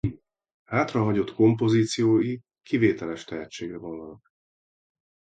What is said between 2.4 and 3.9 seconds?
kivételes tehetségre